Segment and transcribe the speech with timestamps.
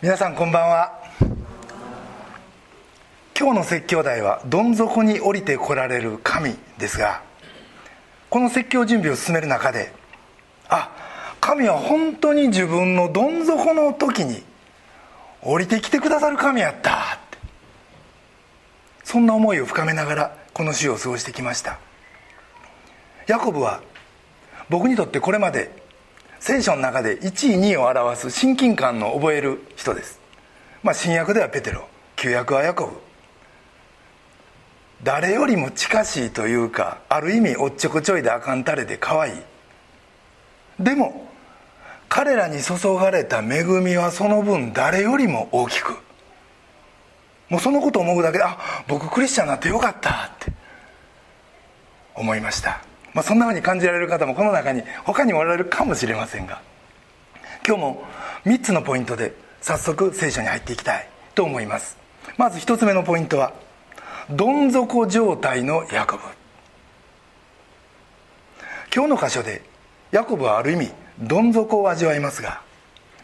[0.00, 0.92] 皆さんこんばんは。
[3.36, 7.20] 今日の説教題は「どん底に降りてこられる神」ですが
[8.30, 9.92] この説教準備を進める中で
[10.68, 10.92] あ
[11.40, 14.44] 神は本当に自分のどん底の時に
[15.42, 17.38] 降りてきてくださる神やったって
[19.02, 21.80] そんな思いを深めながらこの週を過ごしてきました。
[23.26, 23.80] ヤコブは
[24.68, 25.72] 僕にとってこれまで
[26.40, 30.20] 聖書の中で1位2位を表す親近感の覚える人です。
[30.82, 31.88] まあ新約ではペテロ。
[32.16, 33.08] 旧約はヤコブ。
[35.02, 39.34] 誰よりも近しいというかある意味おっちょこちょいであかんたれで可愛い。
[40.80, 41.28] でも
[42.08, 45.96] 彼らに注がれた恵みはその分誰よりも大きく。
[47.48, 48.58] もうそのことを思うだけであ
[48.88, 50.52] 僕クリスチャンになってよかったって
[52.14, 52.87] 思いました。
[53.14, 56.60] まあ、そんなふうに感じられる方もこの中に他にもおられるかもしれませんが
[57.66, 58.04] 今日も
[58.44, 61.98] 3つのポイントで早速聖書に入っていきたいと思います。
[62.36, 63.52] まず1つ目のポイントは
[64.30, 66.22] どん底状態のヤコブ。
[68.94, 69.62] 今日の箇所で
[70.12, 72.62] ヤコブはある意味どん底を味わいますが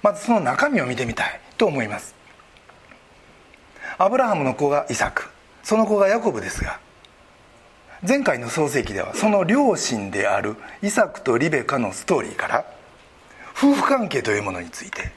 [0.03, 2.15] まずその中身を見てみたいと思います。
[3.97, 5.31] アブラハムの子がイサク
[5.63, 6.81] その子がヤコブですが
[8.07, 12.67] 前回の創世記ではその両親であるイサクとリベカのストーリーから
[13.57, 15.11] 夫婦関係というものについて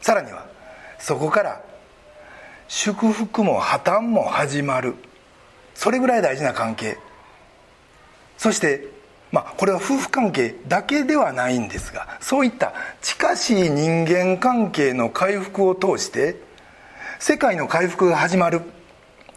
[0.00, 0.46] さらには
[0.98, 1.60] そこから
[2.66, 4.94] 祝福も破綻も始まる
[5.74, 6.96] それぐらい大事な関係。
[8.38, 8.88] そして
[9.30, 16.36] まあこれは夫婦関係だけではないんですがそういった近しい人間関係の回復を通して
[17.18, 18.62] 世界の回復が始まる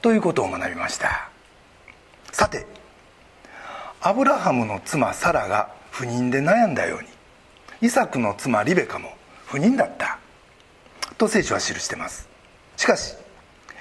[0.02, 1.30] ということを学びました。
[2.32, 2.77] さて
[4.02, 7.08] アブラハムの妻サラが不妊で悩んだように。
[7.82, 9.10] イサクの妻リベカも
[9.46, 10.20] 不妊だった。
[11.18, 12.28] と聖書は記してます。
[12.76, 13.16] しかし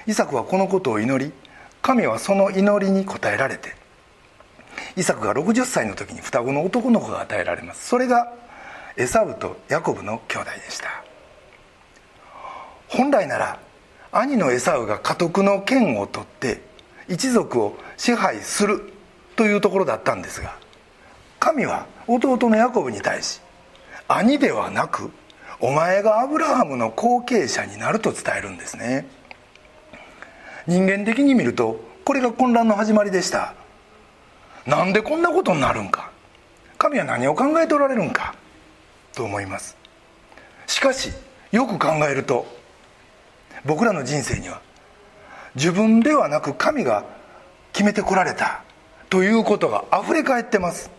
[0.06, 1.33] イサクはこのことを祈り
[1.83, 3.74] 神はその祈りに応えられて
[4.96, 7.89] イサクが60歳の時に双子の男の子が与えられます。
[7.89, 8.33] それが
[8.96, 11.05] エサウとヤコブの兄弟でした。
[12.89, 13.58] 本来なら
[14.13, 16.63] 兄のエサウが家督の剣を取って
[17.08, 18.92] 一族を支配する
[19.36, 20.57] というところだったんですが
[21.39, 23.41] 神は弟のヤコブに対し
[24.08, 25.11] 兄ではなく
[25.61, 29.07] お前がアブラハムの後継者になると伝えるんですね。
[30.67, 33.55] 人間的に見るとこれが混乱の始まりでした。
[34.67, 36.11] なんでこんなことになるんか。
[36.77, 38.35] 神は何を考えておられるんか。
[39.14, 39.77] と思います。
[40.67, 41.11] しかし
[41.52, 42.46] よく考えると
[43.64, 44.61] 僕らの人生には
[45.55, 47.05] 自分ではなく神が
[47.73, 48.65] 決めてこられた。
[49.16, 50.90] ということが溢れ返ってます。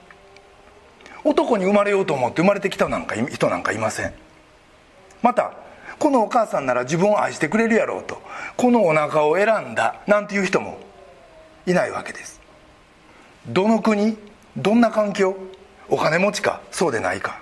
[1.24, 4.14] 男に生まれようと思って生まれてきたなんか人なんかいません。
[5.22, 5.54] また
[6.00, 8.20] このお母さんなら自分を愛してくれるやろうと。
[8.56, 10.80] このお腹を選んだなんていう人も
[11.68, 12.42] いないわけです。
[13.48, 14.18] どの国
[14.58, 15.38] どんな環境
[15.88, 17.40] お金持ちかそうでないか。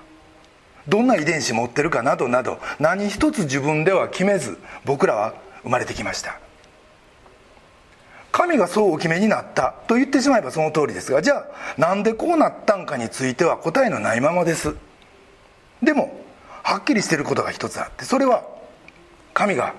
[0.90, 6.38] どんな遺伝子持ってるかなどなど何一つ自分では決めず僕らは生まれてきました。
[8.36, 11.46] 神がそうお決めになったと言ってしまえばその通りですがじゃあ
[11.78, 14.76] なんでこうなったんかについては答えのないままです。
[15.82, 16.20] でも
[16.62, 18.44] はっきりしてることが一つあってそれは
[19.34, 19.74] 神が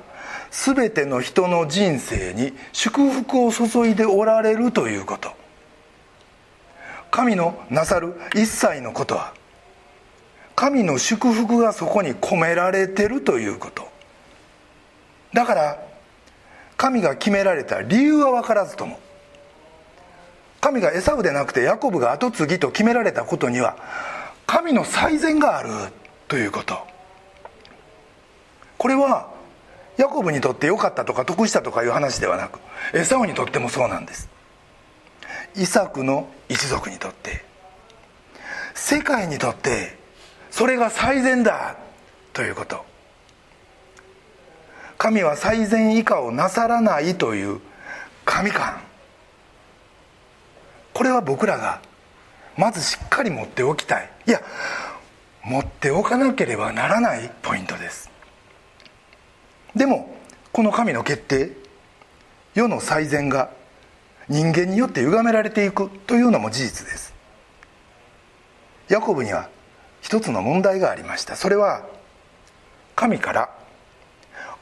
[0.50, 5.32] 全ての人の人生に祝福を注いでおられるということ。
[7.10, 9.34] 神のなさる一切のことは
[10.54, 13.86] 神の祝福がそこに込められてるということ。
[15.34, 15.78] だから
[16.76, 19.00] 神が決められた理由は分からずとも。
[20.60, 23.76] 神がエサウでなくてヤコブが跡継ぎと決められたことには
[24.46, 25.70] 神の最善がある
[26.28, 26.78] ということ。
[28.78, 29.30] これは
[29.96, 32.58] ヤコブにとって良かったとか得したとかいう話ではなく
[32.92, 34.28] エサウにとってもそうなんです。
[35.54, 37.44] イサクの一族にとって
[38.74, 39.96] 世界にとって
[40.50, 41.76] それが最善だ
[42.32, 42.84] ということ。
[44.98, 47.60] 神は最善以下をなさらないという
[48.24, 48.80] 神感
[50.92, 51.82] これは僕らが
[52.56, 54.10] まずしっかり持っておきたい。
[54.26, 54.40] いや
[55.44, 58.10] 持っておかなければならないポイントです。
[59.74, 60.16] でも
[60.52, 61.50] この神の決定
[62.54, 63.50] 世の最善が
[64.28, 67.14] 人間によって歪められていくというのも事実です。
[68.88, 69.50] ヤコブには
[70.00, 71.36] 一つの問題がありました。
[71.36, 71.84] それは
[72.94, 73.50] 神から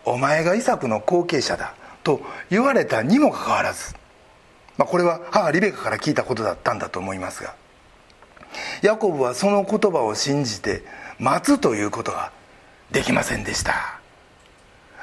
[0.05, 2.21] お前がイサクの後継者だと
[2.51, 3.95] 言われたにもかかわらず、
[4.77, 7.55] まあ、これは母リベカから聞いたことだったんだと思いますが
[8.83, 10.83] ヤコブはその言葉を信じて
[11.19, 12.33] 待つということが
[12.91, 13.99] できませんでした。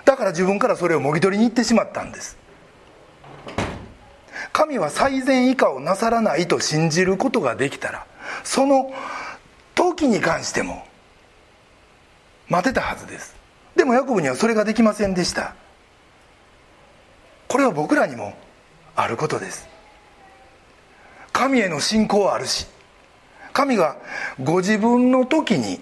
[0.05, 2.37] だから自分からそれをもぎ取りに行ってしまったんです。
[4.53, 8.05] 神は最善以下をなさらないと信じることができたら
[8.43, 8.91] その
[9.75, 10.85] 時に関しても
[12.49, 13.40] 待てたはずです。
[13.81, 15.55] でもヤコブにはそれができませんでした。
[17.47, 18.35] これは僕らにも
[18.95, 19.67] あることです。
[21.33, 22.67] 神への信仰はあるし
[23.53, 23.97] 神が
[24.39, 25.79] ご自分の時に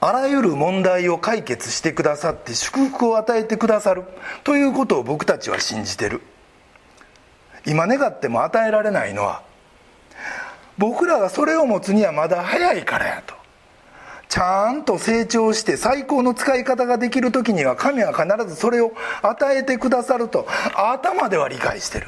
[0.00, 4.04] あらゆる問題を解決してくださって祝福を与えてくださる
[4.44, 6.20] ということを僕たちは信じてる。
[7.66, 9.42] 今願っても与えられないのは
[10.78, 13.39] 僕らがそれを持つにはまだ早いからやと。
[14.30, 18.92] ちゃんと成長して最高の使い方ができる時には神は必ずそれを
[19.22, 20.46] 与えてくださると。
[20.76, 22.06] 頭では理解してる。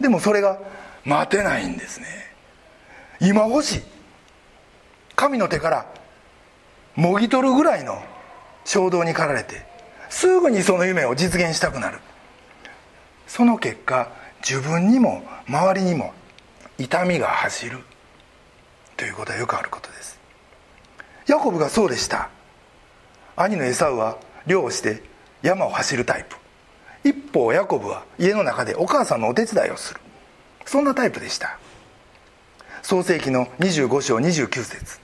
[0.00, 0.60] でもそれが
[1.04, 2.06] 待てないんですね。
[3.20, 3.82] 今欲しい
[5.16, 5.86] 神の手から
[6.94, 8.00] もぎ取るぐらいの
[8.64, 9.66] 衝動に駆られて
[10.10, 11.98] すぐにその夢を実現したくなる。
[13.26, 14.12] その結果
[14.48, 16.14] 自分にも周りにも
[16.78, 17.78] 痛みが走る。
[18.96, 20.13] ということはよくあることです。
[21.26, 22.30] ヤコブがそうでした。
[23.36, 25.02] 兄のエサウは漁をして
[25.42, 26.36] 山を走るタイプ。
[27.08, 30.00] 一方ヤコブは家の中でお母さんのお手伝いをする。
[30.66, 31.58] そんなタイプでした。
[32.82, 35.00] 創世紀の25章29節。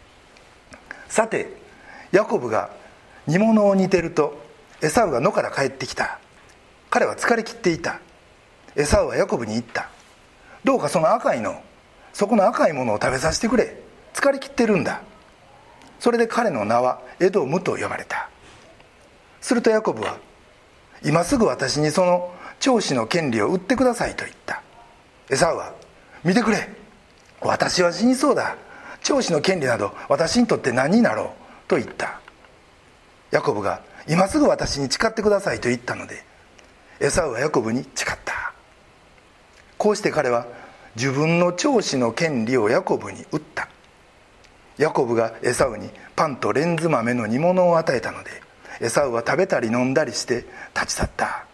[1.08, 1.49] さて
[2.12, 2.70] ヤコブが
[3.26, 4.40] 煮物を煮てると
[4.82, 6.20] エサウが野から帰ってきた。
[6.90, 8.00] 彼は疲れ切っていた。
[8.76, 9.88] エサウはヤコブに言った。
[10.64, 11.62] どうかその赤いの
[12.12, 13.81] そこの赤いものを食べさせてくれ。
[14.12, 15.02] 疲れ切ってるんだ。
[16.00, 18.29] それで彼の名はエドムと呼ばれた。
[19.41, 20.19] するとヤコブは
[21.05, 24.62] 今すぐ私にその長子の権利を売ってくださいと言った。
[25.31, 25.73] エサウは
[26.25, 26.69] 見てくれ。
[27.41, 28.56] 私は死にそうだ。
[29.02, 31.69] 長子の権利など私にとって何になろう。
[31.69, 32.20] と言った。
[33.31, 36.25] ヤコブが今すぐ私に誓ってくださいと言ったので
[36.99, 38.52] エサウはヤコブに誓った。
[39.79, 40.47] こうして彼は
[40.97, 43.69] 自分の長子の権利をヤコブに売った。
[44.80, 48.30] ヤコブがエサウにパンとレンズ豆の煮物を与えたので
[48.80, 51.44] エサウは食べたり飲んだりして立ち去った。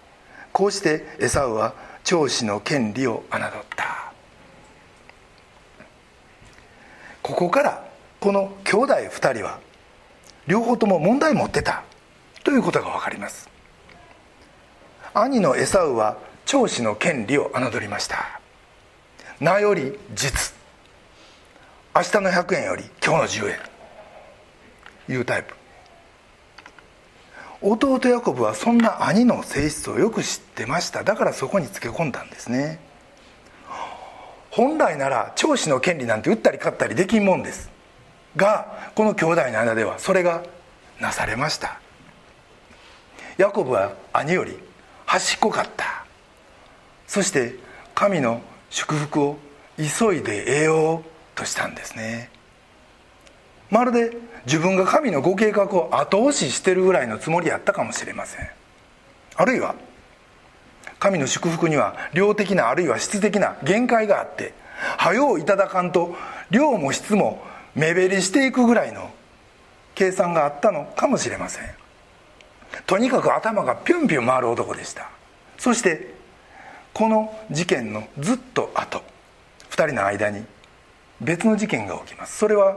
[0.52, 1.74] こうしてエサウは
[2.04, 3.40] 長子の権利を侮っ
[3.74, 4.12] た。
[7.20, 7.84] ここから
[8.20, 9.58] この兄弟2人は
[10.46, 11.82] 両方とも問題持ってた。
[12.44, 13.50] ということが分かります。
[15.14, 18.40] 兄のエサウは長子の権利を侮りました。
[19.40, 20.55] 名より実。
[21.96, 23.50] 明日の100円より今日の10
[25.08, 25.14] 円。
[25.14, 25.54] いうタイプ。
[27.62, 31.04] 弟ヤコブはそんな兄の性質をよく知ってました。
[31.04, 32.80] だからそこにつけ込んだんですね。
[34.50, 37.70] 本来なら長子の権利なんて打ったり勝ったりできんもんです。
[38.36, 40.42] がこの兄弟の間ではそれが
[41.00, 41.80] なされました。
[43.38, 44.58] ヤコブは兄より
[45.06, 46.04] 端っこかった。
[47.06, 47.54] そして
[47.94, 49.38] 神の祝福を
[49.78, 51.15] 急いで得よう。
[51.36, 52.30] としたんですね。
[53.70, 54.16] まるで
[54.46, 58.48] 自分が神のご計画を後押ししてるぐらいのつもりやったかもしれません。
[59.36, 59.74] あるいは
[60.98, 64.54] 神の祝福には量的なあるいは質的な限界があって
[64.96, 66.16] はよういただかんと
[66.50, 67.44] 量も質も
[67.74, 69.10] 目減りしていくぐらいの
[69.94, 71.64] 計算があったのかもしれません。
[72.86, 75.10] とにかく頭がピュンピュン回る男でした。
[75.58, 76.14] そして
[76.94, 79.02] この事件のずっと後
[79.70, 80.44] 2人の間に
[81.20, 82.38] 別の事件が起きます。
[82.38, 82.76] それは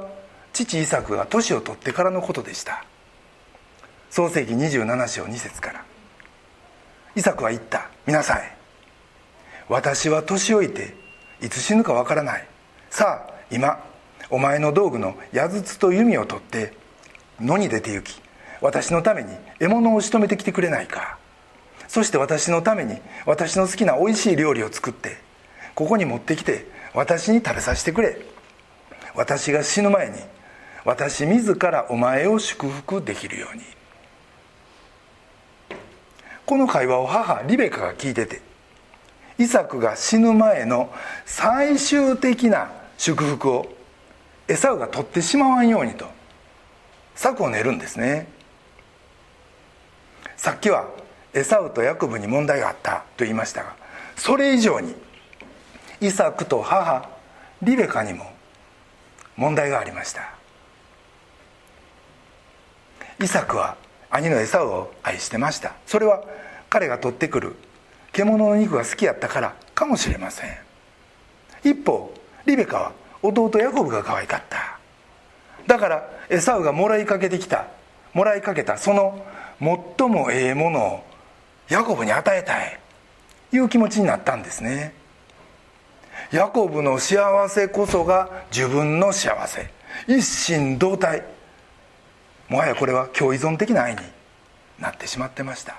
[0.54, 2.86] 父イサクが年を取ってからのことでした。
[4.10, 5.86] 創世紀27章2節から。
[7.16, 8.42] イサクは言った「皆さん
[9.68, 10.96] 私は年老いて
[11.42, 12.48] いつ死ぬかわからない。
[12.90, 13.84] さあ今
[14.30, 16.74] お前の道具の矢筒と弓を取って
[17.40, 18.22] 野に出て行き
[18.62, 21.18] 私のために獲物を仕留めてきてくれないか。
[21.88, 25.18] そして私のために私の好きなおいしい料理を作って
[25.74, 28.29] ここに持ってきて私に食べさせてくれ。
[29.16, 30.16] 私が死ぬ前に
[30.86, 33.64] 私自らお前を祝福できるように。
[36.46, 38.42] この会話を母リベカが聞いてて
[39.38, 40.92] イサクが死ぬ前の
[41.26, 43.72] 最終的な祝福を
[44.48, 46.08] エサウが取ってしまわんようにと
[47.14, 48.28] 策を練るんですね。
[50.38, 50.88] さっきは
[51.34, 53.76] エサウとヤコブに問題があったと言いましたが
[54.16, 54.96] それ以上に
[56.02, 57.10] イサクと母
[57.62, 58.26] リベカにも
[59.40, 60.34] 問題がありました。
[63.24, 63.78] イサクは
[64.10, 65.74] 兄のエサウを愛してました。
[65.88, 66.22] それは
[66.70, 67.56] 彼が取ってくる
[68.12, 70.50] 獣の肉が好きやったからかもしれません。
[71.64, 72.14] 一方
[72.46, 72.92] リベカは
[73.22, 74.78] 弟ヤコブが可愛かった。
[75.68, 77.68] だからエサウがもらいかけてきた。
[78.14, 79.26] もらいかけたその
[79.98, 81.04] 最もええものを
[81.70, 82.80] ヤコブに与えたい。
[83.54, 84.99] いう気持ちになったんですね。
[86.32, 89.72] ヤコブの幸せこそが自分の幸せ。
[90.08, 91.24] 一心同体。
[92.48, 94.02] もはやこれは共依存的な愛に
[94.80, 95.76] なってしまってました。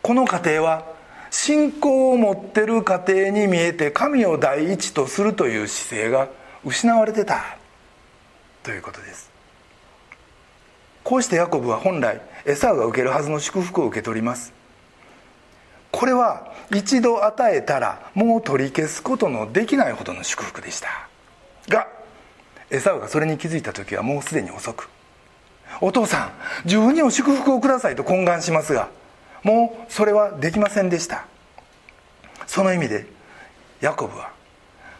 [0.00, 0.86] この過程は
[1.30, 6.28] 信仰を持ってる家庭に見えて神を第一とするという姿勢が
[6.64, 7.58] 失われてた。
[8.62, 9.30] ということです。
[11.04, 14.61] こうしてヤコブは本来エサウが受けるはずの祝福を受け取ります。
[15.92, 20.88] これは一度与えたらもう取り消すことのできないほどの祝福でした。
[21.68, 21.86] が
[22.70, 24.88] エサウがそれに気づいた時はもうすでに遅く。
[25.80, 26.32] お父さん
[26.64, 28.88] 自分にも祝福をくださいと懇願しますが
[29.42, 31.26] もうそれはできませんでした。
[32.46, 33.06] その意味で
[33.80, 34.32] ヤコブは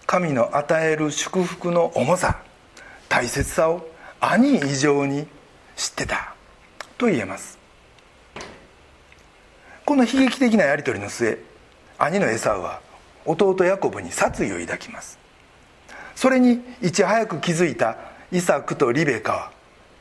[0.07, 2.39] 神の与える祝福の重さ
[3.09, 3.89] 大切さを
[4.21, 5.27] 兄以上に
[5.77, 6.35] 知ってた
[6.99, 7.62] と言えます。
[9.93, 11.39] この悲劇的なやり取りの末
[11.99, 12.81] 兄のエサウは
[13.27, 15.19] 弟ヤコブに殺意を抱きます。
[16.15, 17.99] それにいち早く気づいた
[18.31, 19.53] イサクとリベカは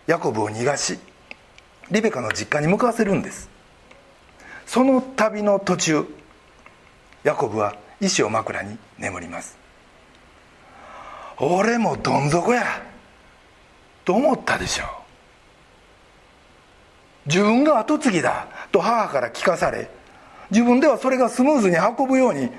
[0.07, 0.98] ヤコブを逃がし
[1.91, 3.50] リベカの実家に向かわせるんです。
[4.65, 6.05] その旅の途中
[7.25, 9.57] ヤコブは石を枕に眠ります。
[11.38, 12.81] 俺もどん底や
[14.05, 15.00] と思ったでしょう。
[17.25, 19.90] 自分が跡継ぎだと母から聞かされ
[20.50, 22.50] 自分ではそれがスムーズに運ぶように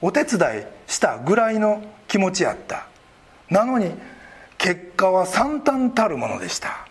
[0.00, 2.86] お手伝いしたぐらいの気持ちやった。
[3.50, 3.92] なのに
[4.58, 6.86] 結果は惨憺たるものでした。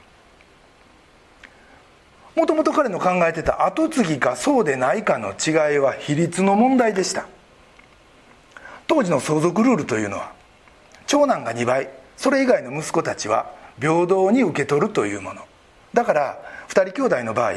[2.36, 7.26] もともと彼の考えてた跡継ぎかそうでないかの違いは比率の問題でした。
[8.88, 10.32] 当時の相続ルールというのは
[11.08, 15.42] 長男が2倍それ以外の息子たちは平等に受け取るというもの。
[15.94, 17.54] だから2人兄弟の場合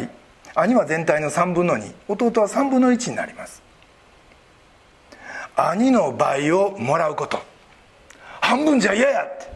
[0.55, 3.63] 兄は全体の3分の2弟は3分の1になります。
[5.55, 7.39] 兄の倍をもらうこと。
[8.41, 9.47] 半分じゃ嫌やって。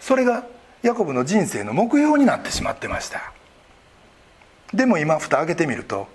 [0.00, 0.44] それが
[0.82, 3.32] ヤコブの人生の目標になってしまってました。
[4.72, 6.08] でも今蓋開けてみると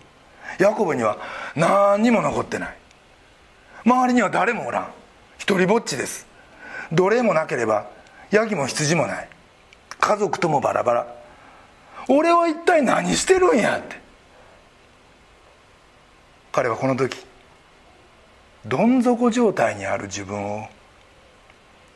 [0.59, 1.17] ヤコブには
[1.55, 2.77] 何にも残ってない。
[3.86, 4.88] 周りには誰もおらん。
[5.38, 6.27] 一人ぼっちです。
[6.91, 7.88] 奴隷もなければ
[8.31, 9.29] ヤギも羊もない。
[10.00, 11.18] 家族ともバラバラ。
[12.09, 13.97] 俺は一体何してるんやって。
[16.51, 17.15] 彼はこの時
[18.65, 20.67] どん底状態にある自分を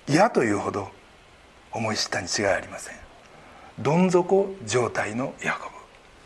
[0.08, 0.90] 嫌というほど
[1.72, 2.96] 思い知ったに違いありません。
[3.80, 5.76] どん底状態のヤコブ。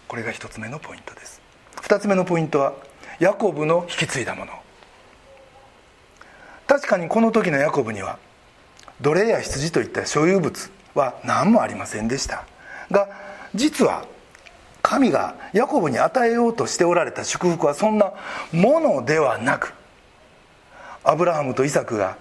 [0.09, 1.41] これが一つ目のポイントです。
[1.81, 2.73] 二つ目のポイントは
[3.19, 4.51] ヤコブの引き継いだもの。
[6.67, 8.19] 確かにこの時のヤコブには
[8.99, 12.45] 奴隷や羊といった所有物は何もありませんでした
[12.91, 13.07] が
[13.55, 14.05] 実は
[14.81, 18.13] 神がヤコブに与えようとしておられた祝福はそんな
[18.51, 19.73] ものではなく
[21.03, 22.17] アブラハムとイサクが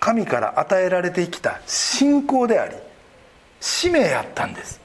[0.00, 2.74] 神から与えられてきた信仰であり
[3.60, 4.80] 使命やったんです。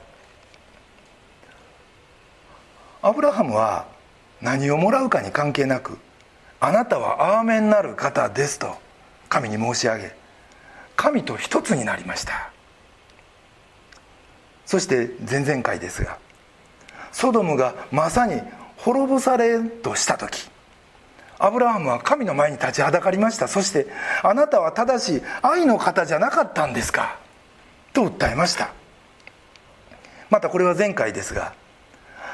[3.00, 3.86] アブラハムは
[4.40, 5.98] 何をもらうかに関係なく
[6.58, 8.76] あなたはアーメンなる方ですと
[9.28, 10.14] 神に申し上げ
[10.96, 12.53] 神と一つになりました。
[14.66, 16.18] そして前々回ですが
[17.12, 18.40] ソドムがまさに
[18.76, 20.48] 滅ぼされんとした時
[21.38, 23.48] アブラハムは神の前に立ちはだかりました。
[23.48, 23.86] そして
[24.22, 27.18] あなたは正しい愛の方じゃなかったんですか？
[27.92, 28.72] と訴えました。
[30.30, 31.52] またこれは前回ですが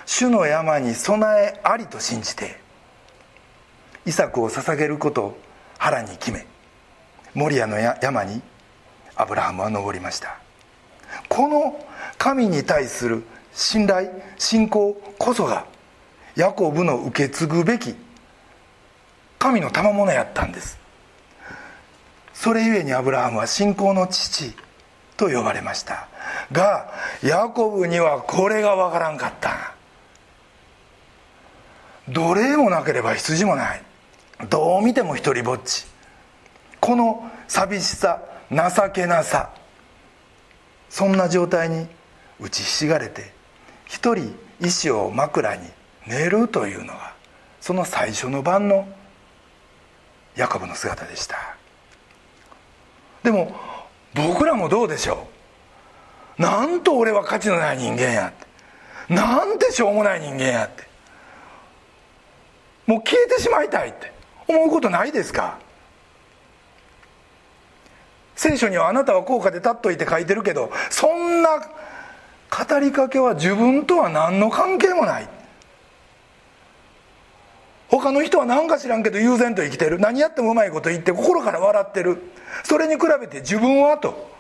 [0.07, 2.61] 主の山に備えありと信じて
[4.07, 5.39] イサクを捧げることを
[5.79, 6.47] 腹に決め
[7.35, 8.43] モリアの山に
[9.17, 10.39] アブラハムは登りました。
[11.29, 11.85] この
[12.21, 13.25] 神に対する
[13.55, 15.65] 信頼信仰こそが
[16.37, 17.95] ヤコブの受け継ぐべき
[19.39, 20.79] 神の賜物やったんです。
[22.35, 24.53] それゆえにアブラハムは信仰の父
[25.17, 26.09] と呼ばれました。
[26.53, 29.75] がヤコブにはこれがわからんかった。
[32.07, 33.83] 奴隷もなければ羊もない。
[34.51, 35.87] どう見ても一人ぼっち。
[36.81, 38.59] この寂しさ情
[38.91, 39.49] けなさ
[40.91, 41.87] そんな状態に
[42.41, 43.33] 打ちひしがれて
[43.87, 45.69] 一人石を枕に
[46.07, 47.15] 寝るというのが
[47.61, 48.89] その最初の晩の
[50.37, 51.57] ヤコブの姿でした。
[53.23, 53.55] でも
[54.15, 55.27] 僕らもどうでしょ
[56.39, 56.43] う？
[56.43, 58.29] なんと俺は価値のない人間や。
[58.29, 60.89] ってなんてしょうもない人間やって。
[62.87, 64.13] もう消えてしまいたいって。
[64.49, 65.59] 思うことないですか？
[68.35, 71.51] 聖書にはあなたは高価で立っといて書いてるけどそんな
[72.65, 75.29] 語りかけは自分とは何の関係もない。
[77.89, 79.99] 他の人は何か知らんけど悠然と生きてる。
[79.99, 82.23] 何やってもうまいこと言って心から笑ってる。
[82.65, 84.31] それに比べて自分はと。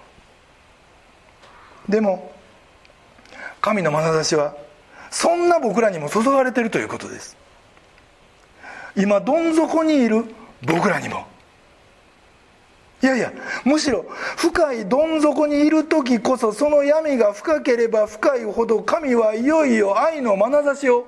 [1.89, 2.33] でも
[3.61, 4.55] 神の眼差しは
[5.11, 7.37] そんな僕らにも注がれてるということです。
[8.97, 10.25] 今どん底にいる
[10.62, 11.27] 僕らにも。
[13.02, 13.33] いやいや
[13.64, 14.04] むしろ
[14.37, 21.07] 深いどん底にいる時こそその闇が深ければ深いほど神はいよいよ愛の眼差しを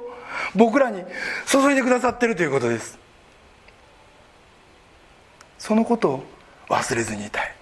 [0.55, 1.03] 僕らに
[1.47, 2.99] 注いでくださってるということです。
[5.59, 6.25] そのことを
[6.69, 7.55] 忘れずにいたい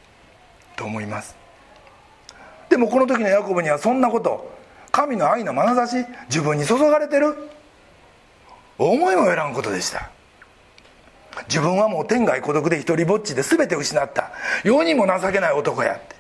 [0.76, 1.37] と思います。
[2.68, 4.49] でもこの時のヤコブにはそんなこと
[4.92, 7.34] 神の愛の眼差し自分に注がれてる
[8.78, 10.10] 思いもよらんことでした。
[11.49, 14.32] 自分はもう天涯孤独で一りぼっちで全て失った。
[14.64, 16.16] 世にも情けない男やって。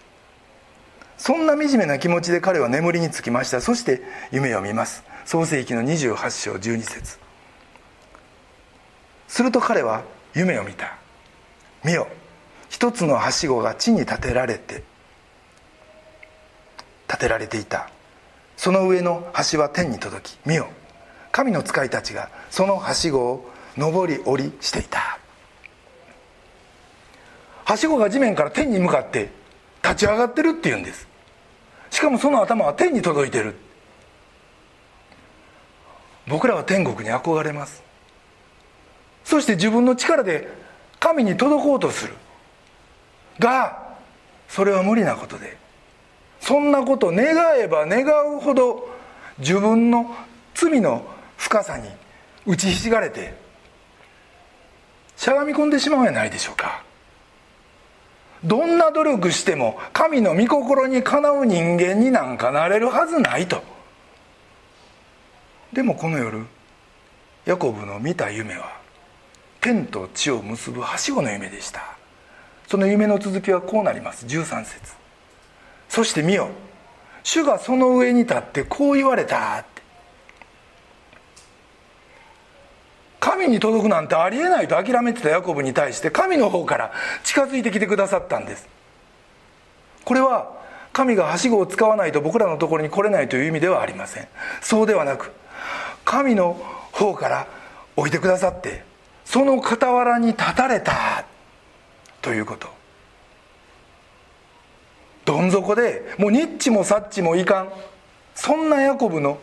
[1.18, 3.60] そんな惨めな気持ちで彼は眠りにつきました。
[3.60, 4.02] そして
[4.32, 5.04] 夢を見ます。
[5.24, 7.18] 創世紀の28章12節。
[9.28, 10.02] すると彼は
[10.34, 10.96] 夢を見た。
[11.84, 12.08] 見よ。
[12.68, 14.84] 一つのはしごが地に建てられて
[17.08, 17.90] 建てられていた。
[18.56, 20.68] その上の橋は天に届き見よ。
[21.32, 23.50] 神の使いたちがそのはしごを
[23.80, 25.18] 上り下りしていた。
[27.64, 29.30] はしごが地面から天に向かって
[29.82, 31.08] 立ち上がってるっていうんです。
[31.90, 33.54] しかもその頭は天に届いてる。
[36.28, 37.82] 僕らは天国に憧れます。
[39.24, 40.48] そして自分の力で
[40.98, 42.14] 神に届こうとする。
[43.38, 43.96] が
[44.48, 45.56] それは無理なことで。
[46.40, 48.06] そんなこと願えば願
[48.36, 48.88] うほど
[49.38, 50.14] 自分の
[50.54, 51.06] 罪の
[51.36, 51.88] 深さに
[52.46, 53.34] 打ちひしがれて
[55.20, 56.82] しゃがみ込んでしまうやないでしょうか。
[58.42, 63.62] どんな努力しても神の御心にかなう人間になんかなれるはずないと。
[65.74, 66.46] でもこの夜
[67.44, 68.80] ヤコブの見た夢は
[69.60, 71.82] 天と地を結ぶはしごの夢でした。
[72.66, 74.24] その夢の続きはこうなります。
[74.24, 74.94] 13節。
[75.90, 76.48] そして見よ
[77.24, 79.79] 主がその上に立ってこう言われたって。
[83.40, 86.92] 神に届くなんてありえないと諦めてたヤコブに対して神の方から
[87.24, 88.68] 近づいてきてくださったんです。
[90.04, 90.52] これは
[90.92, 94.28] 神がはしごを使わないと僕らのところに来れないという意味ではありません。
[94.60, 95.32] そうではなく
[96.04, 96.60] 神の
[96.92, 97.46] 方から
[97.96, 98.84] 置いてくださって
[99.24, 101.24] その傍らに立たれた
[102.20, 102.68] ということ。
[105.24, 107.72] どん底でもうニッチもサッチもいかん。
[108.34, 109.38] そんなヤコブの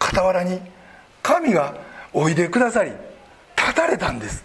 [0.00, 0.60] 傍らに
[1.22, 1.74] 神が
[2.12, 2.92] おいでくださり
[3.68, 4.44] 立たれたんです。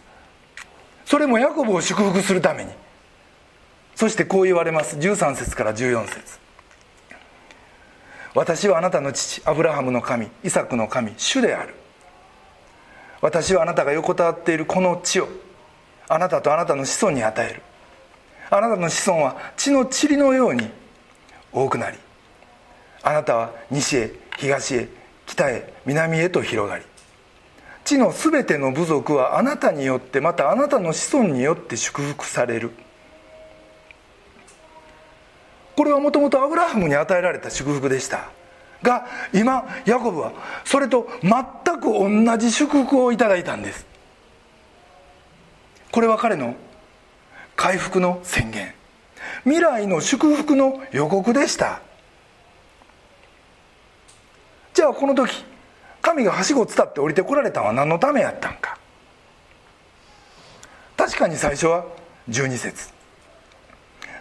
[1.05, 2.71] それもヤコブを祝福するために。
[3.95, 4.97] そしてこう言われます。
[4.97, 6.39] 13節から14節。
[8.36, 11.73] 私はあなたの父アブラハムの神イサクの神主である。
[13.21, 15.29] 私はあなたが横たわっているこの地を
[16.09, 17.62] あなたとあなたの子孫に与える。
[18.49, 20.69] あなたの子孫は地の塵のように
[21.53, 21.97] 多くなり。
[23.03, 24.89] あなたは西へ東へ
[25.27, 26.83] 北へ南へと広がり。
[27.85, 32.71] 地のすべての部族はあなたによってまたあなたの子孫によって祝福される。
[35.75, 38.29] これはもともとアブラハムに与えられた祝福でした。
[38.81, 40.33] が今ヤコブは
[40.65, 41.93] それと全く
[42.25, 43.85] 同じ祝福をいただいたんです。
[45.91, 46.55] これは彼の
[47.55, 48.73] 回復の宣言。
[49.43, 51.81] 未来の祝福の予告でした。
[54.73, 55.45] じゃあこの時
[56.03, 58.77] 神がはしごを伝って降りてこられたのは何のためやったんか。
[60.97, 61.85] 確かに最初は
[62.29, 62.89] 12節。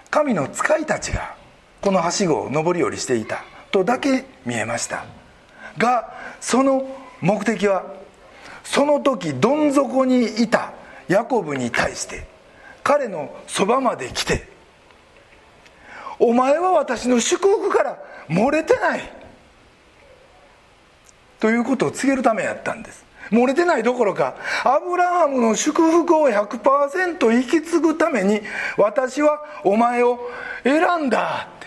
[0.09, 1.35] 神の使いたちが
[1.81, 5.05] このはしごを上り下りしていたとだけ見えました。
[5.77, 6.87] がその
[7.21, 7.85] 目的は
[8.63, 10.73] その時どん底にいた
[11.09, 12.29] ヤコブに対して
[12.85, 14.49] 彼のそばまで来て
[16.21, 19.13] 「お前は私の祝福から漏れてない」
[21.43, 23.05] ということを告げるためやったんです。
[23.33, 28.43] 漏れてないどころかアブラハムの祝福を100%引き継ぐために
[28.77, 30.21] 私はお前を
[30.63, 31.67] 選んだって。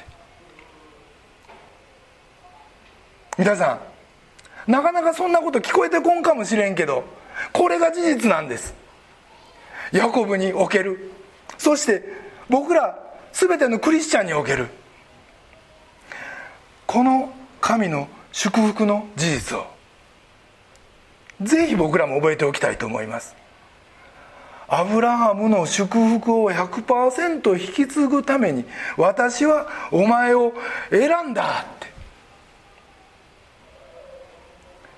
[3.38, 3.82] 皆さ
[4.66, 7.04] んなかなかそんなこと聞こえてこんかもしれんけど
[7.52, 8.74] これが事実なんです。
[9.92, 11.12] ヤコブにおける。
[11.58, 12.02] そして
[12.50, 12.98] 僕ら
[13.34, 14.70] 全てのクリスチャンにおける。
[16.88, 19.65] この神の祝福の事実を
[21.41, 23.34] ぜひ僕らも覚えておきたいと思います。
[24.67, 25.88] アブラハムの祝
[26.19, 28.65] 福を100%引き継ぐために
[28.98, 30.52] 私はお前を
[30.89, 31.88] 選んだって。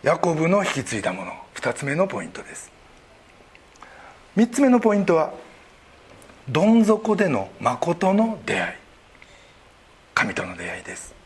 [0.01, 1.33] ヤコブの引き継いだもの。
[1.53, 2.71] 2つ目のポイントです。
[4.35, 5.31] 3つ目のポイントは
[6.49, 8.73] どん底での誠の出会い。
[10.15, 11.16] 神との出会いです。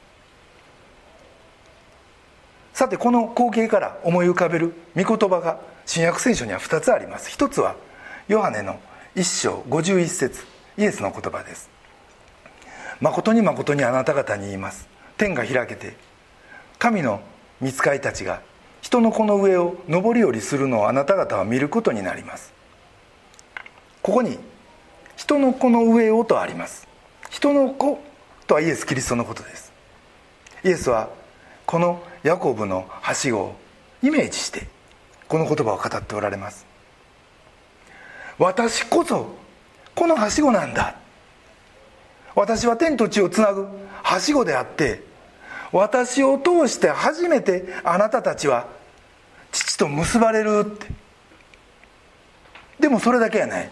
[2.81, 7.29] さてこの光景から思い浮かべる御言葉が新約聖書には2つあります。
[7.29, 7.75] 一つは
[8.27, 8.79] ヨハネの
[9.15, 10.43] 1章51節。
[10.79, 11.69] イエスの言葉です。
[12.99, 14.89] 誠に誠にあなた方に言います。
[15.15, 15.95] 天が開けて
[16.79, 17.21] 神の
[17.61, 18.41] 御使いたちが
[18.81, 22.51] 人の子の上を上り下りするのをあなた方は見ることになります。
[24.01, 24.39] ここに
[25.17, 26.87] 人の子の上をとあります。
[27.29, 27.99] 人の子
[28.47, 29.71] とはイエス・キリストのことです。
[30.63, 31.20] イエスは
[31.71, 33.55] このヤコブのはしごを
[34.03, 34.67] イメージして
[35.29, 36.65] この言葉を語っておられます。
[38.37, 39.33] 私こそ
[39.95, 40.97] このはしごなんだ。
[42.35, 43.67] 私は天と地をつなぐ
[44.03, 45.01] はしごであって
[45.71, 48.67] 私を通して初めてあなたたちは
[49.53, 50.87] 父と結ばれるって。
[52.81, 53.71] でもそれだけやない。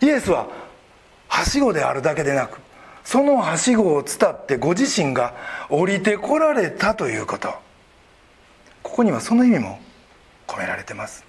[0.00, 0.46] イエスは
[1.26, 2.60] はしごであるだけでなく
[3.04, 5.34] そのはしごを伝ってご自身が
[5.68, 7.54] 降りてこられたということ。
[8.82, 9.78] ここにはその意味も
[10.46, 11.24] 込められてます。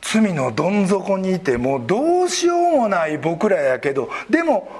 [0.00, 4.70] 罪のどん底にいてもうどうしようもない僕らやけどでも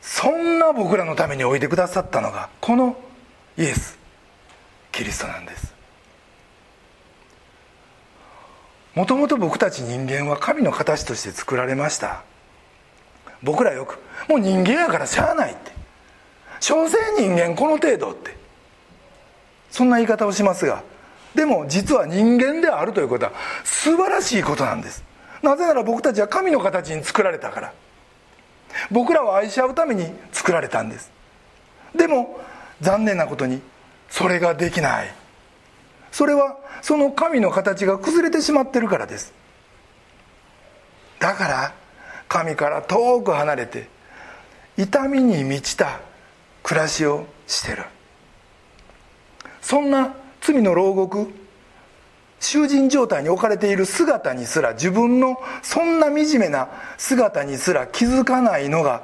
[0.00, 2.96] そんな僕らのためにおいてくださったのがこの
[3.56, 3.96] イエス
[4.90, 5.72] キリストなんです。
[8.94, 12.24] もともと僕たち人間は神の形として作られました。
[13.42, 15.72] 僕らよくもう人間やからしゃあないって。
[16.60, 18.36] 所詮人間この程度って。
[19.70, 20.82] そんな言い方をしますが。
[21.34, 23.32] でも実は人間であるということは
[23.64, 25.02] 素晴らしいことなんです。
[25.42, 27.72] なぜなら僕たちは神の形に作られたから。
[28.90, 31.10] 僕らは愛し合うために作られたんです。
[31.94, 32.38] でも
[32.80, 33.60] 残念なことに
[34.08, 35.12] それができない。
[36.10, 39.32] それはその神の形が崩れてしまってるからです。
[41.18, 41.74] だから
[42.32, 43.88] 神から遠く離れて
[44.78, 46.00] 痛みに満ちた
[46.62, 47.84] 暮らしをしてる。
[49.60, 51.30] そんな罪の牢獄
[52.40, 59.02] 囚人状態に置かれている姿にすら自分のそんな惨めな姿にすら気づかないのが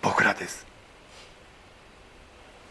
[0.00, 0.64] 僕らです。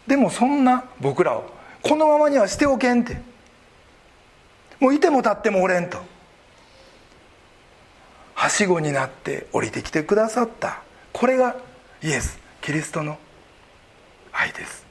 [0.08, 1.46] でもそんな僕らを
[1.84, 3.22] このままにはしておけんって。
[4.80, 6.15] もういても立ってもおれんと。
[8.36, 10.84] はしごになって降りてきてくださった。
[11.12, 11.56] これが
[12.04, 13.18] イエスキリストの
[14.32, 14.86] 愛です。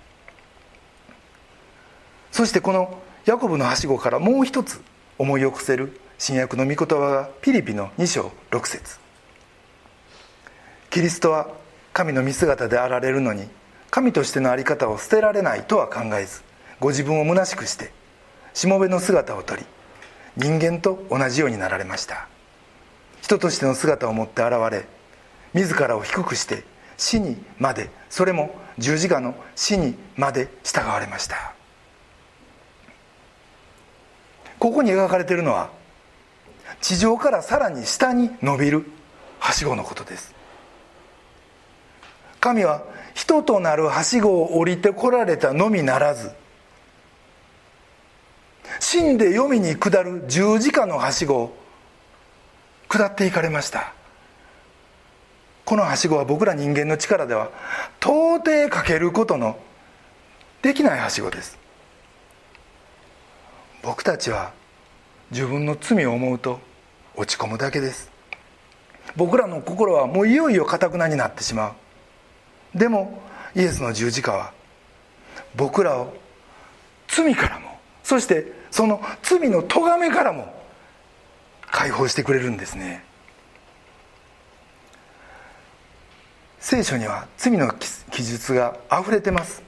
[2.32, 4.82] そしてこのヤコブのはしごからもう一つ
[5.18, 8.98] 思い起こせる新約の御言葉がピリピの2章6節。
[10.90, 11.48] キリストは
[11.92, 13.48] 神の見姿であられるのに
[13.90, 16.42] 神としての在り方を捨てられないとは考えず
[16.80, 17.92] ご自分を虚しくして
[18.52, 19.62] しもべの姿をとり
[20.36, 22.28] 人間と同じようになられました。
[23.24, 24.84] 人としての姿を持って現れ
[25.54, 26.62] 自らを低くして
[26.98, 31.54] 死にまでそれも十字架の死にまで従われました。
[34.58, 35.70] ここに描かれているのは
[36.82, 38.84] 地上からさらに下に伸びる
[39.38, 40.34] はしごのことです。
[42.40, 42.82] 神は
[43.14, 46.30] 人となるはしごを降りてこられたのみならず
[48.80, 51.63] 死んで読みに下る十字架のはしごを
[52.98, 53.92] 下っていかれました。
[55.64, 57.50] このはしごは僕ら人間の力では
[58.00, 59.58] 到底かけることの
[60.62, 61.58] できないはしごです。
[63.82, 64.52] 僕たちは
[65.30, 66.60] 自分の罪を思うと
[67.16, 68.10] 落ち込むだけです。
[69.16, 71.74] 僕らの心はもういよいよかたくなになってしま
[72.74, 72.78] う。
[72.78, 73.20] でも
[73.56, 74.52] イエスの十字架は
[75.56, 76.14] 僕らを
[77.08, 80.53] 罪からもそしてその罪の咎めからも
[81.74, 83.04] 解放してくれるんですね。
[86.60, 87.68] 聖書には罪の
[88.12, 89.60] 記述があふれてます。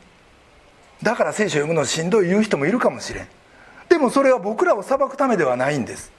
[1.03, 3.29] だから聖書を読むのしんどい言う人もいるかもしれん。
[3.89, 6.13] でもそれは僕らを裁くためではないんです。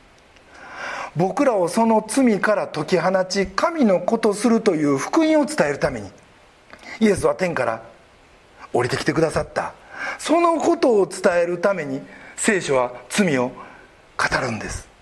[1.16, 6.12] 僕らをその罪から解き放ち神の子とするという福音を伝えるために
[7.00, 7.82] イエスは天から
[8.74, 9.74] 降りてきてくださった。
[10.20, 12.02] そのことを伝えるために
[12.36, 13.54] 聖書は罪を
[14.18, 14.97] 語るんです。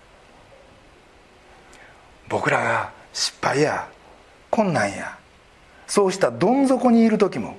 [2.29, 3.87] 僕らが失敗や
[4.49, 5.17] 困難や
[5.87, 7.57] そうしたどん底にいる時も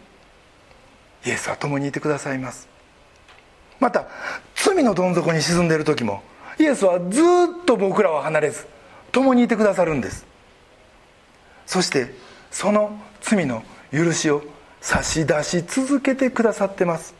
[1.24, 2.68] イエスは共にいてくださいます。
[3.80, 4.06] また
[4.54, 6.22] 罪のどん底に沈んでいる時も
[6.58, 8.66] イエスはずっと僕らを離れず
[9.12, 10.24] 共にいてくださるんです。
[11.66, 12.14] そして
[12.50, 14.42] その罪の許しを
[14.80, 17.14] 差し出し続けてくださってます。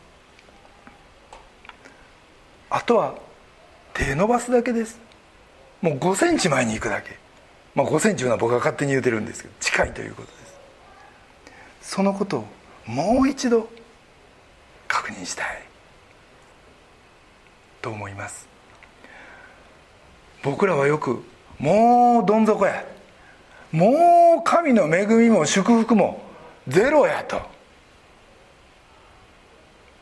[2.69, 3.15] あとは
[3.93, 4.99] 手伸ばすだけです。
[5.81, 7.17] もう5センチ前に行くだけ。
[7.77, 11.93] まあ5センチいうのは僕が勝手に言うてるんですけど近いということです。
[11.93, 12.45] そのことを
[12.87, 13.69] もう一度
[14.87, 15.61] 確認したい。
[17.79, 18.47] と思います。
[20.41, 21.23] 僕らはよく
[21.59, 22.83] もうどん底や。
[23.71, 26.23] もう神の恵みも祝福も
[26.67, 27.39] ゼロやと。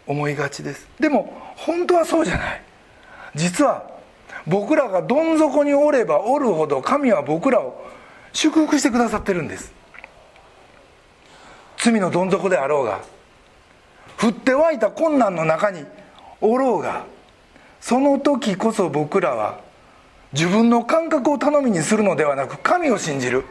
[0.08, 0.88] 思いがちです。
[0.98, 2.62] でも本当はそうじゃない。
[3.36, 3.95] 実は
[4.48, 7.86] 僕らがどん底におればおるほど神は僕らを
[8.34, 9.74] 祝福してくださってるんです。
[11.78, 13.02] 罪のどん底であろうが
[14.20, 15.86] 降って湧いた困難の中に
[16.42, 17.06] おろうが
[17.80, 19.60] その時こそ僕らは
[20.34, 23.46] 自分の感覚を頼みにするのではなく神を信じる。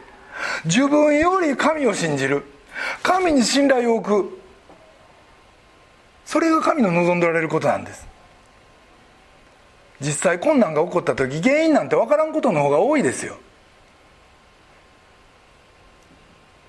[0.64, 2.44] 自分より神を信じる。
[3.02, 4.38] 神に信頼を置く。
[6.26, 8.06] それが神の望んでおられることなんです。
[10.00, 13.36] 実際困難が起こった時原因なんて分からんことの方が多いですよ。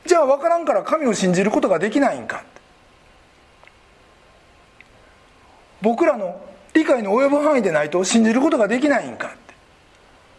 [0.06, 2.44] じゃあ分からんから神を信じることができないんか。
[5.82, 6.40] 僕らの
[6.74, 9.36] 理解の及ぶ範囲でないと信じることができないんか。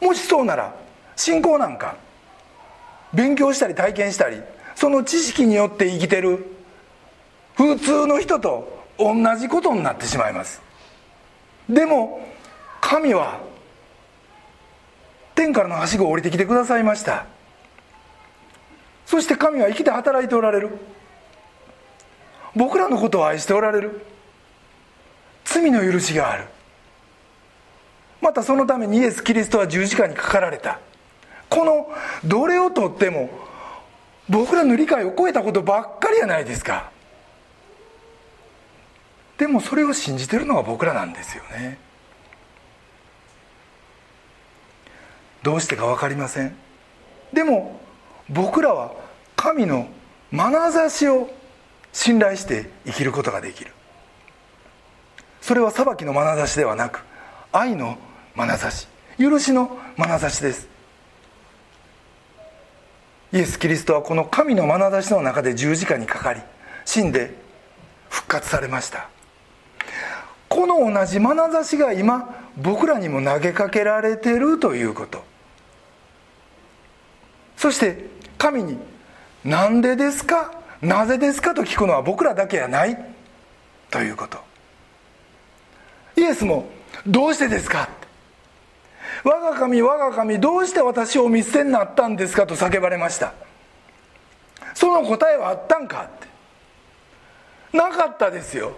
[0.00, 0.74] もしそうなら
[1.16, 1.96] 信仰なんか。
[3.12, 4.40] 勉強したり体験したり
[4.74, 6.46] その知識によって生きてる。
[7.56, 10.60] 普通の人と同じことになってしまいます。
[11.68, 12.20] でも
[12.86, 13.40] 神は
[15.34, 17.26] 天からのはしごを降りてきてくださいました。
[19.06, 20.70] そして神は生きて働いておられる。
[22.54, 24.02] 僕らのことを愛しておられる。
[25.44, 26.44] 罪の許しがある。
[28.20, 30.78] またそのためにイエス・キリストは十字架にかかられた。
[31.50, 31.92] この
[32.24, 33.30] どれをとっても
[34.28, 36.92] 僕らの理解を超えたことばっかりやないですか。
[39.38, 41.84] でもそれを信じてるのが僕らなんですよね。
[45.46, 46.56] どうしてか分かりません。
[47.32, 47.80] でも
[48.28, 48.90] 僕らは
[49.36, 49.86] 神の
[50.32, 51.30] 眼差しを
[51.92, 53.70] 信頼して生きることができる。
[55.40, 57.04] それは裁きの眼差しではなく
[57.52, 57.96] 愛の
[58.34, 58.88] 眼差し
[59.20, 60.68] 許しの眼差しです。
[63.32, 66.40] イエス・キリストはこの神の眼差しの中で十字架にかかり
[66.84, 67.32] 死んで
[68.08, 69.08] 復活されました。
[70.48, 75.24] この同じ眼差しが今僕らにも投げかけられてるということ。
[77.66, 77.98] そして
[78.38, 78.78] 神に
[79.44, 80.52] 「何でですか？
[80.80, 82.96] なぜですか?」と聞くのは僕らだけやない？
[83.90, 84.38] ということ。
[86.14, 86.68] イエスも
[87.04, 87.88] 「どうしてですか?」
[89.24, 92.46] 我が神我が神どうして私を見捨てになったんですか？
[92.46, 93.32] と叫ばれました。
[94.72, 96.02] その答えはあったんか？
[96.02, 96.08] っ
[97.72, 98.74] てなかったですよ。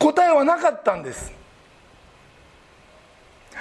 [0.00, 1.30] 答えはなかったんです。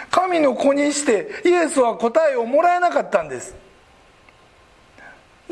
[0.10, 3.62] 神の子にしてイエスは答えをもらえなかったんです。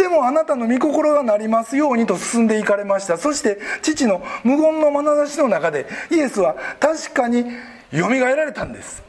[0.02, 3.20] でもあなたの御心がなりますようにと進んでいかれました。
[3.20, 7.46] そして父の無言の眼差しの中でイエスは確かに
[7.92, 9.04] よみがえられたんです。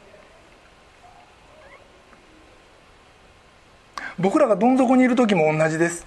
[4.19, 6.05] 僕らがどん底にいる時も同じです。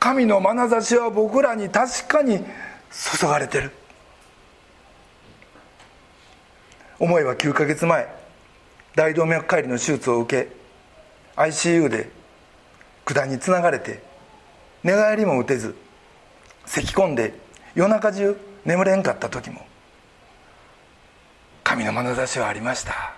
[0.00, 2.44] 神の眼差しは僕らに確かに
[2.90, 3.70] 注がれてる。
[6.98, 8.08] 思えば9ヶ月前
[8.96, 10.48] 大動脈解離の手術を受け
[11.36, 12.21] ICU で
[13.04, 14.02] 管につながれて
[14.82, 15.74] 寝返りも打てず
[16.66, 17.34] 咳き込んで
[17.74, 19.66] 夜中中眠れんかった時も
[21.64, 23.14] 神の眼差しはありました。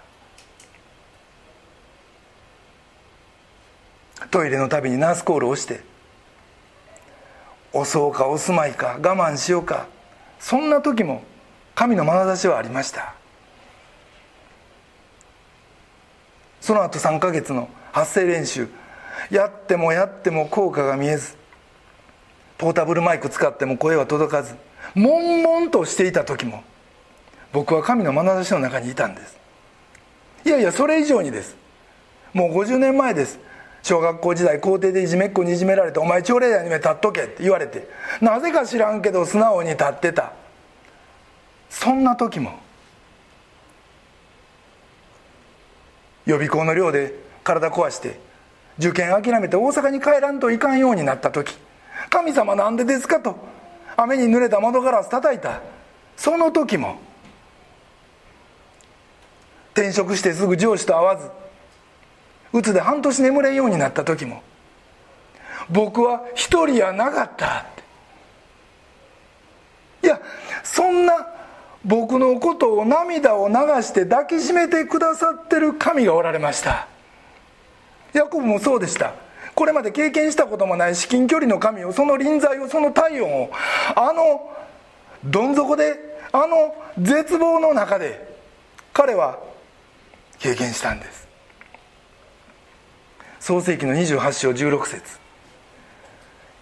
[4.31, 5.81] トイレのたびにナースコールをして
[7.73, 9.87] 押そうか押すまいか我慢しようか
[10.39, 11.23] そんな時も
[11.75, 13.15] 神の眼差しはありました。
[16.61, 18.69] その後3ヶ月の発声練習
[19.31, 21.37] やってもやっても効果が見えず
[22.59, 24.55] ポータブルマイク使っても声は届かず
[24.95, 26.63] 悶々としていた時も
[27.53, 29.39] 僕は神の眼差しの中にいたんです。
[30.45, 31.57] いやいやそれ以上にです。
[32.33, 33.39] もう50年前です。
[33.83, 37.87] 小学校時代校庭でいじめっ子にいじめられて「お前朝礼台に目立っとけ」って言われて
[38.21, 40.33] なぜか知らんけど素直に立ってた。
[41.69, 42.59] そんな時も
[46.25, 48.19] 予備校の寮で体壊して
[48.79, 51.57] 受験諦めて大阪に帰らんといかんようになった時
[52.11, 53.37] 「神様なんでですか?」と
[53.97, 55.61] 雨に濡れた窓ガラス叩いた
[56.17, 56.97] その時も
[59.75, 61.31] 転職してすぐ上司と会わず
[62.53, 64.43] うつで半年眠れんようになった時も
[65.71, 67.65] 僕は一人やなかったっ
[70.01, 70.21] ていや
[70.63, 71.27] そんな
[71.85, 76.87] 僕のことを涙を流して抱きしめてくださってる神がおられました
[78.15, 79.15] ヤコブもそうでした。
[79.55, 83.51] これまで経験したこともない至近距離の神をその臨在をその体温を
[83.95, 84.51] あの
[85.25, 88.35] どん底であの絶望の中で
[88.93, 89.39] 彼は
[90.39, 91.29] 経験したんです。
[93.41, 95.19] 創世紀の28章16節。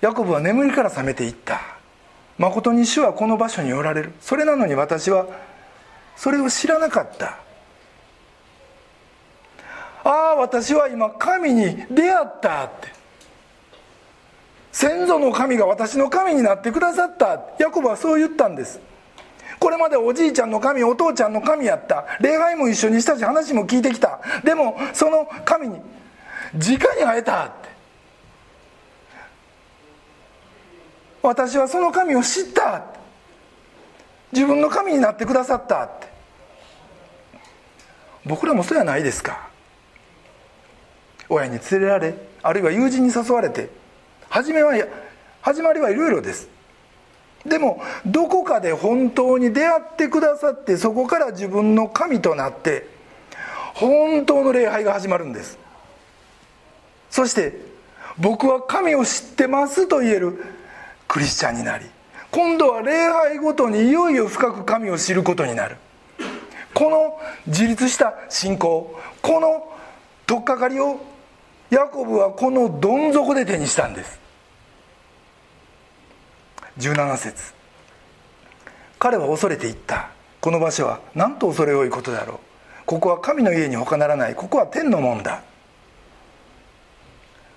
[0.00, 1.60] ヤコブは眠りから覚めていった。
[2.38, 4.12] 誠に主はこの場所におられる。
[4.20, 5.26] それなのに私は
[6.16, 7.38] それを知らなかった。
[10.04, 12.88] ああ私は今神に出会ったって。
[14.72, 17.40] 先祖の神が私の神になってくださった。
[17.58, 18.80] ヤコブはそう言ったんです。
[19.60, 22.06] これまでおじいちゃんの神お父ちゃんの神やった。
[22.20, 24.20] 礼拝も一緒にしたし話も聞いてきた。
[24.42, 25.80] でもその神に
[26.54, 27.52] 直に会えたって。
[31.22, 32.82] 私はその神を知った
[34.32, 36.08] 自分の神になってくださったって。
[38.24, 39.51] 僕らもそうやないですか。
[41.32, 43.70] 親に連れられあるいは友人に誘われて
[44.28, 44.74] 初めは
[45.40, 46.48] 始まりはいろいろです。
[47.44, 52.86] でもどこかで本当に出会ってくださってそこから自分の神となって
[53.74, 55.58] 本当の礼拝が始まるんです。
[57.10, 57.58] そして
[58.18, 60.44] 僕は神を知ってますと言える
[61.08, 61.86] クリスチャンになり
[62.30, 65.76] 今度は礼拝ごとにいよいよ深く神を知ることになる。
[66.74, 69.68] この自立した信仰この
[70.26, 71.00] 取っかかりを
[71.72, 74.20] ヤコブはこのどん底で手にしたんです。
[76.78, 77.54] 17節。
[78.98, 80.10] 彼は恐れていった。
[80.42, 82.38] この場所はなんと恐れ多いことだろう。
[82.84, 84.34] ここは神の家に他ならない。
[84.34, 85.42] ここは天の門だ。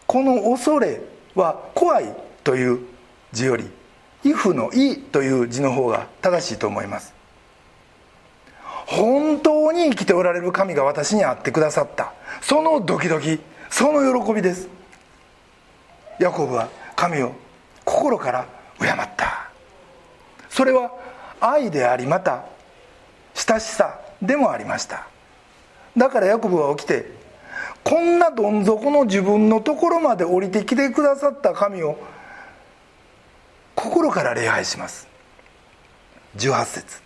[0.07, 1.01] この恐れ
[1.35, 2.79] は怖いという
[3.33, 3.69] 字より
[4.23, 7.13] 「イフ」の「イ」という字の方が正しいと思います。
[8.85, 12.13] 本当に生きておられる神が私に会ってくださった。
[12.41, 13.41] そのドキドキ。
[13.75, 14.69] その喜びです。
[16.17, 17.33] ヤコブは神を
[17.83, 18.47] 心から
[18.79, 19.49] 敬った。
[20.47, 20.93] それは
[21.41, 22.45] 愛でありまた
[23.33, 25.09] 親しさでもありました。
[25.97, 27.11] だからヤコブは起きて
[27.83, 31.51] こんなどん底の自分のところまで降りてきてくださった。
[31.51, 31.97] 神を
[33.75, 35.05] 心から礼拝します。
[36.37, 37.01] 18節。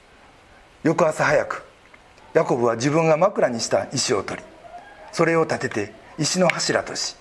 [0.84, 1.66] 翌朝早く
[2.36, 4.48] ヤコブは自分が枕にした石を取り
[5.12, 7.16] それを立てて石の柱とし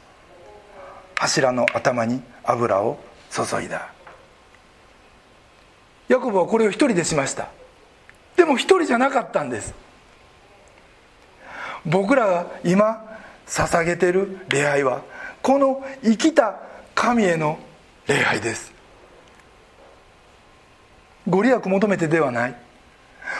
[1.15, 2.99] 柱の頭に油を
[3.31, 3.93] 注いだ。
[6.09, 7.49] ヤコブはこれを一人でしました。
[8.37, 9.75] でも一人じゃなかったんです。
[11.85, 13.05] 僕らが今
[13.47, 15.03] 捧げてる礼拝は
[15.43, 16.57] この生きた
[16.95, 17.59] 神への
[18.07, 18.73] 礼拝です。
[21.29, 22.55] ご利益求めてではない。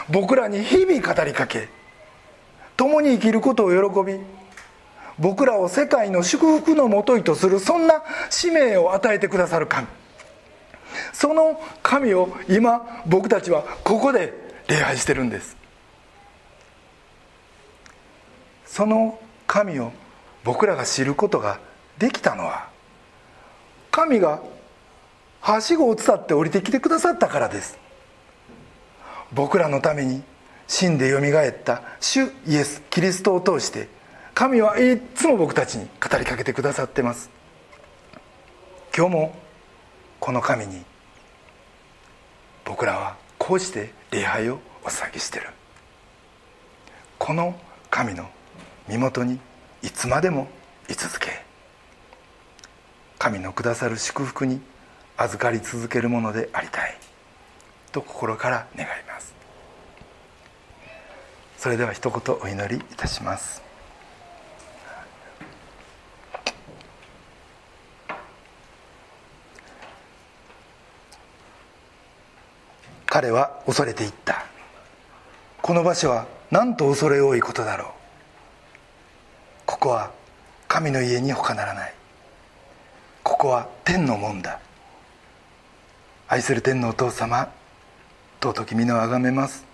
[0.09, 1.69] 僕らに日々語りかけ
[2.77, 4.19] 共に生きることを喜び
[5.19, 9.87] 僕らを世界の祝福のもといとするそんな使命を与えてくださる神。
[11.13, 14.33] その神を今僕たちはここで
[14.67, 15.57] 礼拝してるんです。
[18.65, 19.91] その神を
[20.43, 21.59] 僕らが知ることが
[21.97, 22.69] できたのは
[23.91, 24.41] 神が
[25.41, 27.77] はしごを伝って降りてきてくださったからです。
[29.33, 30.23] 僕らのために
[30.67, 33.89] 死んでよみがえった主イエス・キリストを通して
[34.39, 37.29] 神はいつも僕たちに語りかけてくださってます。
[38.95, 39.35] 今日も
[40.21, 40.81] この神に
[42.63, 45.47] 僕らはこうして礼拝をお捧げしてる。
[47.17, 48.29] この神の
[48.87, 49.41] 身元に
[49.83, 50.47] いつまでも
[50.89, 51.43] 居続け。
[53.17, 54.61] 神のくださる祝福に
[55.17, 56.97] 預かり続けるものでありたい。
[57.91, 59.33] と心から願います。
[61.57, 63.67] それでは一言お祈りいたします。
[73.09, 74.45] 彼は恐れていった。
[75.63, 77.87] この場所はなんと恐れ多いことだろう。
[79.65, 80.11] ここは
[80.67, 81.93] 神の家に他ならない。
[83.23, 84.59] ここは天の門だ。
[86.27, 87.51] 愛する天のお父様
[88.41, 89.65] 尊き皆をあがめます。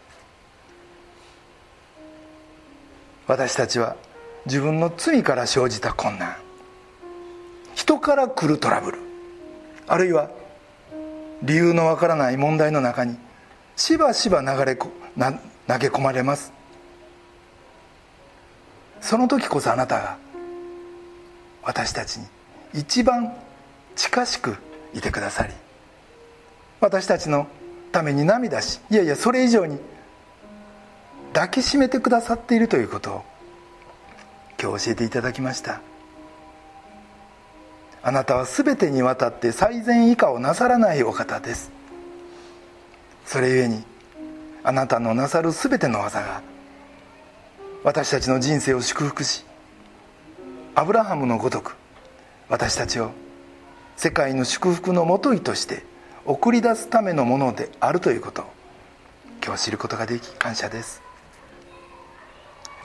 [3.28, 3.98] 私たちは
[4.46, 6.38] 自分の罪から生じた困難。
[7.74, 9.00] 人から来るトラブル。
[9.88, 10.30] あるいは
[11.44, 13.18] 理由のわからない問題の中に
[13.76, 15.34] しばしば流れこな
[15.68, 16.54] 投げ込まれます。
[19.02, 20.18] その時こそあなたが
[21.64, 22.26] 私たちに
[22.74, 23.36] 一番
[23.96, 24.58] 近しく
[24.94, 25.54] いてくださり
[26.80, 27.48] 私たちの
[27.92, 29.78] ために涙しいやいやそれ以上に
[31.34, 33.24] 抱きしめてくださっているということを
[34.60, 35.82] 今日教えていただきました。
[38.02, 41.72] あなたは全てにわたって最善以下をなさらないお方です。
[43.26, 43.84] それゆえに
[44.64, 46.42] あなたのなさる全ての技が
[47.84, 49.46] 私たちの人生を祝福し
[50.74, 51.76] アブラハムのごとく
[52.50, 53.12] 私たちを
[53.96, 55.84] 世界の祝福のもといとして
[56.26, 58.46] 送り出すためのものであるということを
[59.44, 61.06] 今日知ることができ感謝です。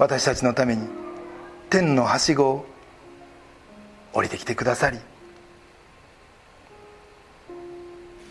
[0.00, 0.88] 私たちのために
[1.68, 2.66] 天のはしごを
[4.14, 4.98] 降りてきてくださり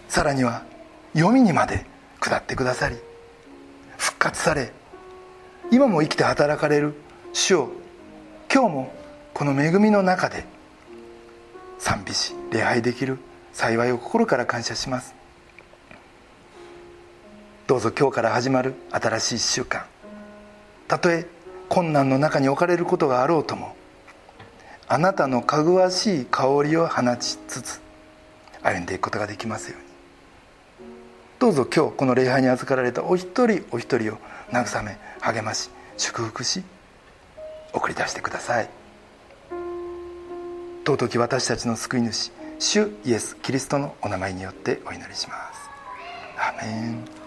[0.07, 0.64] さらには
[1.14, 1.86] 読みにまで
[2.20, 2.97] 下ってくださり
[3.97, 4.72] 復活され
[5.72, 6.95] 今も生きて働かれる。
[7.32, 7.70] 主を
[8.51, 8.93] 今日も
[9.36, 10.43] この恵みの中で
[11.78, 13.20] 賛美し礼拝できる。
[13.53, 15.13] 幸いを心から感謝します。
[17.67, 19.86] どうぞ今日から始まる新しい1週間。
[20.88, 21.28] たとえ
[21.67, 23.76] 困難の中に置かれることがあろうとも
[24.88, 27.80] あなたのかぐわしい香りを放ちつつ
[28.63, 29.88] 歩んでいくことができますように。
[31.39, 34.17] どうぞ今日この礼拝に預かられたお一人お一人を
[34.51, 36.63] 慰め励まし祝福し
[37.73, 38.69] 送り出してください。
[40.85, 45.69] 尊き私たちの救い主主イエス・キリストのお名前によってお祈りします。
[46.37, 47.18] アメン。